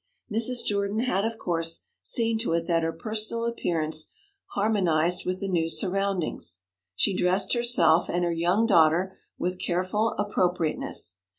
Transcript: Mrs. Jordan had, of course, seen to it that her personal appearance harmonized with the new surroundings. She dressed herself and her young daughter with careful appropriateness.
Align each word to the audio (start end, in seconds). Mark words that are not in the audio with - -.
Mrs. 0.33 0.65
Jordan 0.65 1.01
had, 1.01 1.25
of 1.25 1.37
course, 1.37 1.85
seen 2.01 2.39
to 2.39 2.53
it 2.53 2.65
that 2.65 2.81
her 2.81 2.91
personal 2.91 3.45
appearance 3.45 4.07
harmonized 4.53 5.27
with 5.27 5.39
the 5.39 5.47
new 5.47 5.69
surroundings. 5.69 6.57
She 6.95 7.15
dressed 7.15 7.53
herself 7.53 8.09
and 8.09 8.23
her 8.23 8.33
young 8.33 8.65
daughter 8.65 9.15
with 9.37 9.59
careful 9.61 10.13
appropriateness. 10.17 11.19